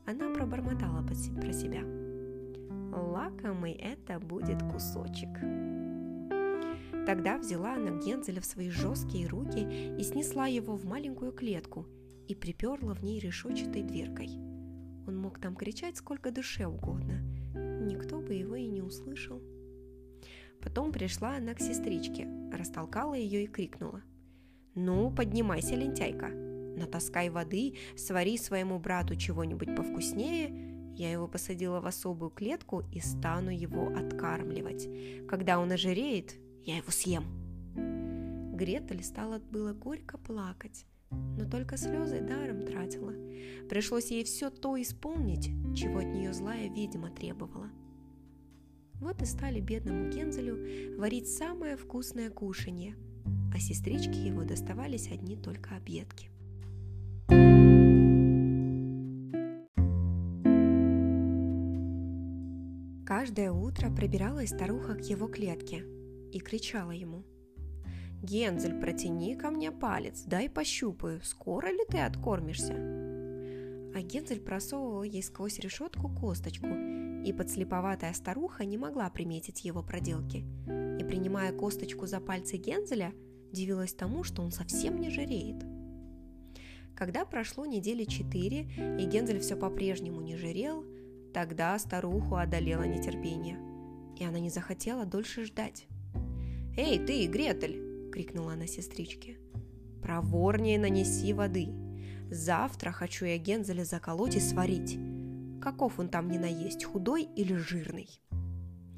она 0.04 0.34
пробормотала 0.34 1.06
про 1.06 1.14
себя. 1.14 2.05
Лакомый 3.00 3.72
это 3.72 4.18
будет 4.18 4.62
кусочек. 4.62 5.28
Тогда 7.06 7.38
взяла 7.38 7.74
она 7.74 7.90
Гензеля 8.00 8.40
в 8.40 8.46
свои 8.46 8.68
жесткие 8.68 9.28
руки 9.28 9.60
и 9.98 10.02
снесла 10.02 10.46
его 10.46 10.76
в 10.76 10.84
маленькую 10.84 11.32
клетку 11.32 11.86
и 12.26 12.34
приперла 12.34 12.94
в 12.94 13.02
ней 13.04 13.20
решетчатой 13.20 13.82
дверкой. 13.82 14.28
Он 15.06 15.16
мог 15.16 15.38
там 15.38 15.54
кричать 15.54 15.96
сколько 15.96 16.32
душе 16.32 16.66
угодно, 16.66 17.20
никто 17.54 18.18
бы 18.20 18.34
его 18.34 18.56
и 18.56 18.66
не 18.66 18.82
услышал. 18.82 19.40
Потом 20.60 20.90
пришла 20.90 21.36
она 21.36 21.54
к 21.54 21.60
сестричке, 21.60 22.28
растолкала 22.52 23.14
ее 23.14 23.44
и 23.44 23.46
крикнула– 23.46 24.02
«Ну, 24.78 25.10
поднимайся, 25.10 25.74
лентяйка, 25.74 26.28
натаскай 26.28 27.30
воды, 27.30 27.76
свари 27.96 28.36
своему 28.36 28.78
брату 28.78 29.16
чего-нибудь 29.16 29.74
повкуснее, 29.74 30.75
я 30.96 31.10
его 31.10 31.28
посадила 31.28 31.80
в 31.80 31.86
особую 31.86 32.30
клетку 32.30 32.82
и 32.92 33.00
стану 33.00 33.50
его 33.50 33.88
откармливать. 33.88 34.88
Когда 35.28 35.58
он 35.58 35.72
ожиреет, 35.72 36.36
я 36.64 36.78
его 36.78 36.90
съем». 36.90 37.24
Гретель 38.56 39.04
стала 39.04 39.38
было 39.38 39.72
горько 39.72 40.18
плакать, 40.18 40.86
но 41.10 41.48
только 41.48 41.76
слезы 41.76 42.20
даром 42.20 42.64
тратила. 42.64 43.12
Пришлось 43.68 44.10
ей 44.10 44.24
все 44.24 44.50
то 44.50 44.80
исполнить, 44.80 45.50
чего 45.76 45.98
от 45.98 46.06
нее 46.06 46.32
злая 46.32 46.68
ведьма 46.68 47.10
требовала. 47.10 47.70
Вот 48.94 49.20
и 49.20 49.26
стали 49.26 49.60
бедному 49.60 50.08
Гензелю 50.10 50.96
варить 50.98 51.28
самое 51.28 51.76
вкусное 51.76 52.30
кушанье– 52.30 52.96
а 53.56 53.58
сестрички 53.58 54.18
его 54.18 54.44
доставались 54.44 55.10
одни 55.10 55.34
только 55.34 55.76
объедки. 55.76 56.30
Каждое 63.26 63.50
утро 63.50 63.90
пробиралась 63.90 64.50
старуха 64.50 64.94
к 64.94 65.00
его 65.00 65.26
клетке 65.26 65.82
и 66.30 66.38
кричала 66.38 66.92
ему. 66.92 67.24
«Гензель, 68.22 68.78
протяни 68.78 69.34
ко 69.34 69.50
мне 69.50 69.72
палец, 69.72 70.22
дай 70.22 70.48
пощупаю, 70.48 71.20
скоро 71.24 71.66
ли 71.66 71.84
ты 71.88 71.98
откормишься?» 71.98 72.74
а 72.74 74.00
Гензель 74.00 74.38
просовывал 74.38 75.02
ей 75.02 75.24
сквозь 75.24 75.58
решетку 75.58 76.08
косточку, 76.08 76.68
и 76.68 77.32
подслеповатая 77.32 78.12
старуха 78.12 78.64
не 78.64 78.78
могла 78.78 79.10
приметить 79.10 79.64
его 79.64 79.82
проделки. 79.82 80.44
И, 81.00 81.02
принимая 81.02 81.52
косточку 81.52 82.06
за 82.06 82.20
пальцы 82.20 82.58
Гензеля, 82.58 83.12
дивилась 83.50 83.92
тому, 83.92 84.22
что 84.22 84.42
он 84.42 84.52
совсем 84.52 85.00
не 85.00 85.10
жиреет. 85.10 85.64
Когда 86.94 87.24
прошло 87.24 87.66
недели 87.66 88.04
четыре, 88.04 88.70
и 89.00 89.04
Гензель 89.04 89.40
все 89.40 89.56
по-прежнему 89.56 90.20
не 90.20 90.36
жирел, 90.36 90.84
тогда 91.36 91.78
старуху 91.78 92.36
одолело 92.36 92.84
нетерпение, 92.84 93.58
и 94.16 94.24
она 94.24 94.38
не 94.38 94.48
захотела 94.48 95.04
дольше 95.04 95.44
ждать. 95.44 95.86
«Эй, 96.78 96.98
ты, 96.98 97.26
Гретель!»– 97.26 98.10
крикнула 98.10 98.54
она 98.54 98.66
сестричке. 98.66 99.36
«Проворнее 100.00 100.78
нанеси 100.78 101.34
воды. 101.34 101.68
Завтра 102.30 102.90
хочу 102.90 103.26
я 103.26 103.36
Гензеля 103.36 103.84
заколоть 103.84 104.34
и 104.34 104.40
сварить. 104.40 104.98
Каков 105.60 105.98
он 105.98 106.08
там 106.08 106.30
не 106.30 106.38
наесть, 106.38 106.84
худой 106.84 107.24
или 107.24 107.52
жирный?» 107.52 108.08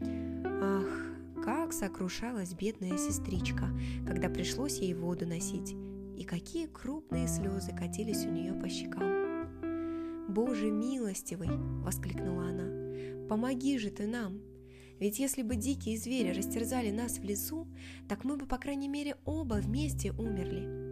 Ах, 0.01 1.43
как 1.45 1.73
сокрушалась 1.73 2.55
бедная 2.55 2.99
сестричка, 2.99 3.67
когда 4.07 4.29
пришлось 4.29 4.79
ей 4.79 4.95
воду 4.95 5.27
носить, 5.27 5.75
и 6.17 6.23
какие 6.23 6.69
крупные 6.69 7.27
слезы 7.27 7.73
катились 7.73 8.27
у 8.27 8.31
нее 8.31 8.53
по 8.53 8.69
щекам. 8.69 9.28
«Боже 10.29 10.71
милостивый!»– 10.71 11.49
воскликнула 11.83 12.49
она. 12.51 13.29
«Помоги 13.29 13.79
же 13.79 13.91
ты 13.91 14.07
нам! 14.07 14.41
Ведь 15.01 15.19
если 15.19 15.43
бы 15.43 15.57
дикие 15.57 15.97
звери 15.97 16.37
растерзали 16.37 16.91
нас 16.91 17.19
в 17.19 17.25
лесу, 17.25 17.69
так 18.09 18.25
мы 18.25 18.37
бы, 18.37 18.47
по 18.47 18.59
крайней 18.59 18.89
мере, 18.89 19.17
оба 19.25 19.55
вместе 19.55 20.13
умерли. 20.13 20.89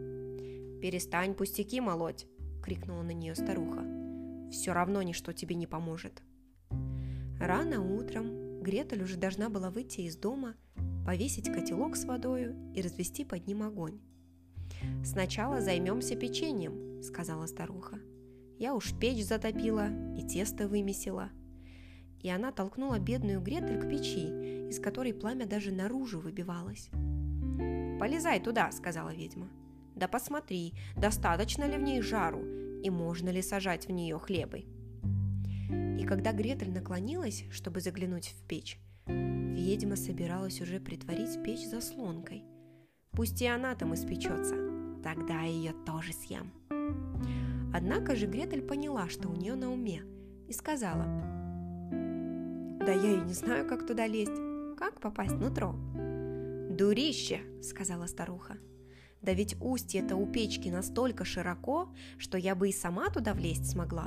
«Перестань 0.81 1.35
пустяки 1.35 1.81
молоть!»— 1.81 2.26
крикнула 2.62 3.02
на 3.02 3.11
нее 3.11 3.35
старуха. 3.35 3.85
«Все 4.52 4.73
равно 4.73 5.02
ничто 5.02 5.33
тебе 5.33 5.57
не 5.57 5.66
поможет». 5.66 6.23
Рано 7.40 7.83
утром 7.83 8.62
Гретель 8.62 9.02
уже 9.02 9.16
должна 9.16 9.49
была 9.49 9.71
выйти 9.71 10.02
из 10.02 10.16
дома, 10.16 10.55
повесить 11.05 11.50
котелок 11.52 11.97
с 11.97 12.05
водою 12.05 12.55
и 12.75 12.83
развести 12.83 13.25
под 13.25 13.47
ним 13.47 13.62
огонь. 13.62 14.00
«Сначала 15.05 15.61
займемся 15.61 16.14
печеньем»,— 16.14 17.02
сказала 17.02 17.47
старуха. 17.47 17.99
«Я 18.59 18.75
уж 18.75 18.93
печь 18.99 19.25
затопила 19.25 19.89
и 20.17 20.27
тесто 20.27 20.69
вымесила 20.69 21.31
и 22.27 22.29
она 22.29 22.51
толкнула 22.51 22.99
бедную 22.99 23.41
Гретель 23.41 23.79
к 23.79 23.89
печи, 23.89 24.69
из 24.69 24.81
которой 24.81 25.15
пламя 25.15 25.47
даже 25.47 25.71
наружу 25.71 26.19
выбивалось. 26.19 26.91
«Полезай 28.01 28.41
туда»,— 28.41 28.71
сказала 28.73 29.15
ведьма. 29.15 29.49
«Да 29.95 30.09
посмотри, 30.09 30.75
достаточно 30.97 31.65
ли 31.65 31.77
в 31.77 31.83
ней 31.83 32.01
жару, 32.01 32.45
и 32.83 32.91
можно 32.91 33.29
ли 33.29 33.43
сажать 33.43 33.87
в 33.87 33.93
нее 33.93 34.19
хлебы». 34.19 34.65
И 36.01 36.05
когда 36.05 36.33
Гретель 36.33 36.73
наклонилась, 36.73 37.45
чтобы 37.53 37.81
заглянуть 37.81 38.29
в 38.29 38.43
печь, 38.49 38.81
ведьма 39.07 39.95
собиралась 39.95 40.61
уже 40.61 40.81
притворить 40.81 41.41
печь 41.45 41.67
заслонкой. 41.67 42.43
Пусть 43.13 43.41
и 43.41 43.47
она 43.47 43.77
там 43.77 43.95
испечется, 43.95 44.57
тогда 45.05 45.43
ее 45.43 45.75
тоже 45.87 46.13
съем. 46.13 46.66
Однако 47.73 48.17
же 48.17 48.27
Гретель 48.27 48.63
поняла, 48.63 49.09
что 49.09 49.29
у 49.29 49.35
нее 49.35 49.55
на 49.55 49.73
уме, 49.73 50.03
и 50.49 50.53
сказала– 50.53 51.07
да 52.87 52.93
я 52.93 53.15
и 53.15 53.21
не 53.21 53.33
знаю, 53.33 53.67
как 53.67 53.85
туда 53.85 54.07
лезть. 54.07 54.41
Как 54.79 55.01
попасть 55.01 55.33
внутрь? 55.33 55.65
«Дурище!»— 56.71 57.41
сказала 57.61 58.07
старуха. 58.07 58.59
«Да 59.23 59.33
ведь 59.33 59.57
устье-то 59.61 60.15
у 60.15 60.25
печки 60.25 60.69
настолько 60.69 61.25
широко, 61.25 61.93
что 62.17 62.39
я 62.39 62.55
бы 62.55 62.69
и 62.69 62.73
сама 62.73 63.11
туда 63.11 63.35
влезть 63.35 63.69
смогла». 63.69 64.07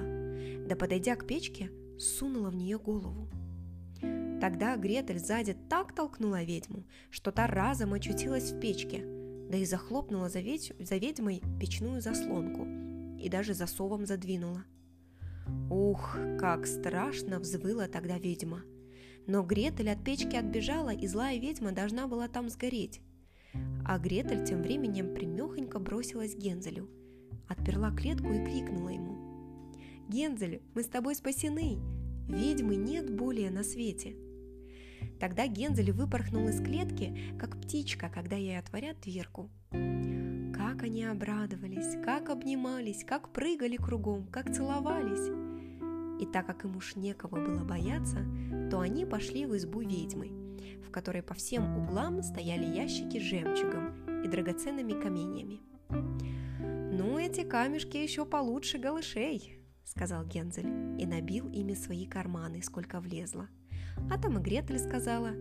Да 0.65 0.77
подойдя 0.77 1.17
к 1.17 1.27
печке, 1.27 1.71
сунула 1.97 2.51
в 2.51 2.55
нее 2.55 2.79
голову. 2.79 3.27
Тогда 4.39 4.77
Гретель 4.77 5.19
сзади 5.19 5.57
так 5.67 5.93
толкнула 5.93 6.43
ведьму, 6.43 6.85
что 7.09 7.33
та 7.33 7.47
разом 7.47 7.93
очутилась 7.93 8.51
в 8.51 8.61
печке, 8.61 9.03
да 9.49 9.57
и 9.57 9.65
захлопнула 9.65 10.29
за, 10.29 10.39
ведь... 10.39 10.71
за 10.79 10.95
ведьмой 10.95 11.41
печную 11.59 11.99
заслонку 11.99 12.65
и 13.19 13.29
даже 13.29 13.53
засовом 13.53 14.05
задвинула. 14.05 14.63
Ух, 15.69 16.17
как 16.39 16.65
страшно 16.65 17.39
взвыла 17.39 17.87
тогда 17.87 18.17
ведьма. 18.17 18.63
Но 19.27 19.43
Гретель 19.43 19.89
от 19.89 20.03
печки 20.03 20.35
отбежала, 20.35 20.89
и 20.89 21.07
злая 21.07 21.37
ведьма 21.39 21.71
должна 21.71 22.07
была 22.07 22.27
там 22.27 22.49
сгореть. 22.49 23.01
А 23.85 23.99
Гретель 23.99 24.45
тем 24.45 24.61
временем 24.61 25.13
примехонько 25.13 25.79
бросилась 25.79 26.35
к 26.35 26.37
Гензелю, 26.37 26.89
отперла 27.47 27.91
клетку 27.91 28.31
и 28.31 28.43
крикнула 28.43 28.89
ему. 28.89 29.17
«Гензель, 30.07 30.61
мы 30.73 30.83
с 30.83 30.87
тобой 30.87 31.15
спасены! 31.15 31.77
Ведьмы 32.27 32.75
нет 32.75 33.15
более 33.15 33.51
на 33.51 33.63
свете!» 33.63 34.15
Тогда 35.19 35.47
Гензель 35.47 35.91
выпорхнул 35.91 36.47
из 36.47 36.61
клетки, 36.61 37.35
как 37.37 37.59
птичка, 37.61 38.09
когда 38.09 38.35
ей 38.35 38.57
отворят 38.57 39.01
дверку. 39.01 39.49
Как 40.69 40.83
они 40.83 41.03
обрадовались, 41.03 41.97
как 42.05 42.29
обнимались, 42.29 43.03
как 43.03 43.33
прыгали 43.33 43.75
кругом, 43.75 44.27
как 44.27 44.53
целовались. 44.53 45.31
И 46.21 46.27
так 46.27 46.45
как 46.45 46.63
им 46.63 46.77
уж 46.77 46.95
некого 46.95 47.43
было 47.43 47.63
бояться, 47.63 48.19
то 48.69 48.79
они 48.79 49.03
пошли 49.03 49.47
в 49.47 49.57
избу 49.57 49.81
ведьмы, 49.81 50.29
в 50.85 50.91
которой 50.91 51.23
по 51.23 51.33
всем 51.33 51.75
углам 51.75 52.21
стояли 52.21 52.65
ящики 52.65 53.19
с 53.19 53.23
жемчугом 53.23 54.21
и 54.23 54.27
драгоценными 54.27 54.91
каменьями. 54.91 55.59
«Ну, 55.89 57.17
эти 57.17 57.43
камешки 57.43 57.97
еще 57.97 58.27
получше 58.27 58.77
голышей»,— 58.77 59.59
сказал 59.83 60.23
Гензель 60.23 61.01
и 61.01 61.07
набил 61.07 61.49
ими 61.49 61.73
свои 61.73 62.05
карманы, 62.05 62.61
сколько 62.61 62.99
влезло. 62.99 63.49
А 64.11 64.19
там 64.19 64.37
и 64.37 64.41
Гретель 64.41 64.77
сказала, 64.77 65.31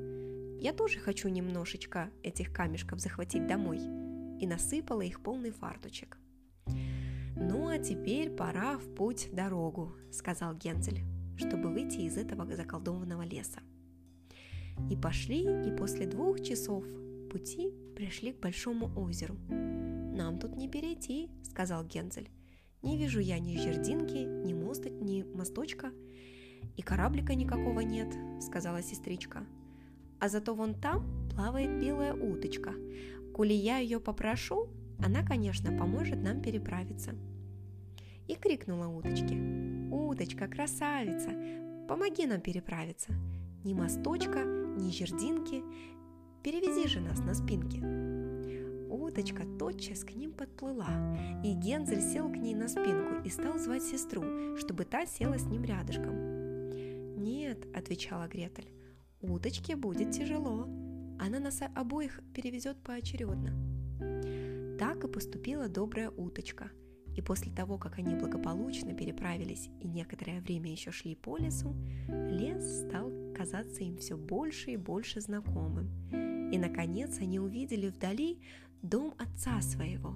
«Я 0.59 0.73
тоже 0.73 1.01
хочу 1.01 1.29
немножечко 1.29 2.11
этих 2.23 2.51
камешков 2.51 2.99
захватить 2.99 3.47
домой», 3.47 4.08
и 4.41 4.47
насыпала 4.47 5.03
их 5.03 5.23
полный 5.23 5.51
фарточек. 5.51 6.19
«Ну, 7.37 7.69
а 7.69 7.79
теперь 7.79 8.31
пора 8.31 8.79
в 8.79 8.95
путь 8.95 9.29
дорогу»,— 9.33 9.95
сказал 10.11 10.55
Гензель, 10.55 11.03
чтобы 11.37 11.71
выйти 11.71 11.99
из 11.99 12.17
этого 12.17 12.45
заколдованного 12.55 13.23
леса. 13.23 13.61
И 14.91 14.97
пошли, 14.97 15.43
и 15.43 15.71
после 15.77 16.07
двух 16.07 16.41
часов 16.41 16.85
пути 17.31 17.73
пришли 17.95 18.33
к 18.33 18.41
большому 18.41 18.91
озеру. 18.97 19.37
«Нам 19.49 20.39
тут 20.39 20.57
не 20.57 20.69
перейти»,— 20.69 21.31
сказал 21.43 21.85
Гензель. 21.85 22.31
«Не 22.83 22.97
вижу 22.97 23.21
я 23.21 23.39
ни 23.39 23.57
жердинки, 23.57 24.19
ни 24.19 24.53
моста, 24.53 24.89
ни 24.89 25.23
мосточка, 25.23 25.93
и 26.77 26.83
кораблика 26.83 27.35
никакого 27.35 27.81
нет»,— 27.81 28.09
сказала 28.41 28.83
сестричка. 28.83 29.47
«А 30.21 30.29
зато 30.29 30.55
вон 30.55 30.75
там 30.75 31.29
плавает 31.31 31.81
белая 31.81 32.15
уточка. 32.15 32.75
Коли 33.39 33.53
я 33.53 33.79
ее 33.79 34.01
попрошу, 34.01 34.69
она, 34.99 35.23
конечно, 35.23 35.71
поможет 35.71 36.21
нам 36.21 36.43
переправиться. 36.43 37.15
И 38.27 38.35
крикнула 38.35 38.89
уточке. 38.89 39.39
«Уточка, 39.93 40.49
красавица, 40.49 41.31
помоги 41.89 42.27
нам 42.27 42.41
переправиться. 42.41 43.13
Ни 43.63 43.75
мосточка, 43.75 44.43
ни 44.43 44.91
жердинки, 44.91 45.63
перевези 46.43 46.89
же 46.89 46.99
нас 46.99 47.21
на 47.21 47.33
спинке». 47.33 47.79
Уточка 48.91 49.45
тотчас 49.57 50.03
к 50.03 50.17
ним 50.17 50.33
подплыла, 50.33 51.17
и 51.45 51.53
Гензель 51.53 52.03
сел 52.03 52.29
к 52.29 52.37
ней 52.37 52.57
на 52.57 52.67
спинку 52.67 53.23
и 53.25 53.31
стал 53.31 53.57
звать 53.57 53.85
сестру, 53.85 54.57
чтобы 54.57 54.85
та 54.85 55.07
села 55.07 55.39
с 55.39 55.45
ним 55.45 55.63
рядышком. 55.63 57.21
«Нет»,— 57.23 57.69
отвечала 57.73 58.27
Гретель,— 58.27 58.73
«уточке 59.21 59.77
будет 59.77 60.11
тяжело, 60.11 60.67
она 61.19 61.41
нас 61.41 61.61
обоих 61.75 62.21
перевезет 62.35 62.79
поочередно. 62.83 63.53
Так 64.79 65.05
и 65.05 65.09
поступила 65.09 65.69
добрая 65.69 66.11
уточка. 66.11 66.71
И 67.17 67.21
после 67.21 67.51
того, 67.53 67.79
как 67.79 67.99
они 67.99 68.15
благополучно 68.15 68.95
переправились 68.95 69.71
и 69.81 69.89
некоторое 69.89 70.41
время 70.41 70.71
еще 70.71 70.93
шли 70.93 71.17
по 71.17 71.37
лесу, 71.37 71.75
лес 72.07 72.87
стал 72.87 73.11
казаться 73.37 73.83
им 73.83 73.97
все 73.97 74.17
больше 74.17 74.71
и 74.71 74.77
больше 74.77 75.21
знакомым. 75.21 75.91
И, 76.53 76.59
наконец, 76.59 77.19
они 77.19 77.41
увидели 77.41 77.89
вдали 77.89 78.41
дом 78.83 79.15
отца 79.19 79.61
своего. 79.61 80.15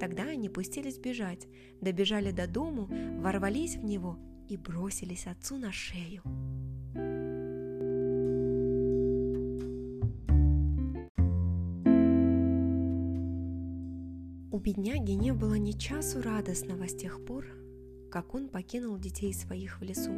Тогда 0.00 0.24
они 0.24 0.48
пустились 0.48 0.98
бежать, 0.98 1.46
добежали 1.80 2.32
до 2.32 2.48
дому, 2.48 2.88
ворвались 3.20 3.76
в 3.76 3.84
него 3.84 4.18
и 4.48 4.56
бросились 4.56 5.26
отцу 5.26 5.56
на 5.56 5.72
шею. 5.72 6.22
Бедняги 14.52 15.12
не 15.12 15.32
было 15.32 15.54
ни 15.54 15.72
часу 15.72 16.22
радостного 16.22 16.88
с 16.88 16.94
тех 16.94 17.24
пор, 17.24 17.46
как 18.10 18.34
он 18.34 18.48
покинул 18.48 18.98
детей 18.98 19.34
своих 19.34 19.80
в 19.80 19.82
лесу. 19.82 20.12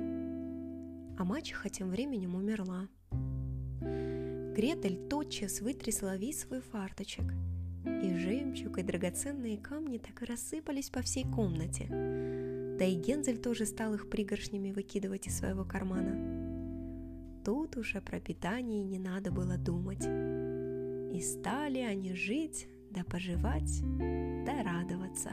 А 1.18 1.24
мачеха 1.24 1.68
тем 1.68 1.90
временем 1.90 2.34
умерла. 2.34 2.88
Гретель 4.54 5.08
тотчас 5.08 5.60
вытрясла 5.60 6.16
весь 6.16 6.40
свой 6.40 6.60
фарточек, 6.60 7.32
и 7.84 8.14
жемчуг 8.14 8.78
и 8.78 8.82
драгоценные 8.82 9.56
камни 9.58 9.98
так 9.98 10.22
и 10.22 10.24
рассыпались 10.24 10.90
по 10.90 11.02
всей 11.02 11.24
комнате. 11.24 11.86
Да 12.78 12.84
и 12.84 12.94
Гензель 12.94 13.38
тоже 13.38 13.66
стал 13.66 13.94
их 13.94 14.08
пригоршнями 14.08 14.70
выкидывать 14.70 15.26
из 15.26 15.38
своего 15.38 15.64
кармана. 15.64 17.42
Тут 17.44 17.76
уж 17.76 17.96
о 17.96 18.00
пропитании 18.00 18.84
не 18.84 18.98
надо 18.98 19.32
было 19.32 19.56
думать. 19.56 20.04
И 21.14 21.20
стали 21.20 21.78
они 21.80 22.14
жить, 22.14 22.68
да 22.98 23.04
поживать, 23.04 23.80
да 24.44 24.62
радоваться. 24.62 25.30